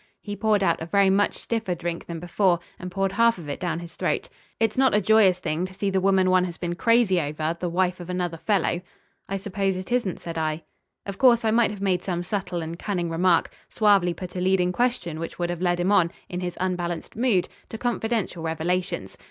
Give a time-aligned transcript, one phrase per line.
[0.19, 3.59] He poured out a very much stiffer drink than before, and poured half of it
[3.59, 4.29] down his throat.
[4.59, 7.69] "It's not a joyous thing to see the woman one has been crazy over the
[7.69, 8.81] wife of another fellow."
[9.29, 10.63] "I suppose it isn't," said I.
[11.05, 14.71] Of course I might have made some subtle and cunning remark, suavely put a leading
[14.71, 19.19] question which would have led him on, in his unbalanced mood, to confidential revelations.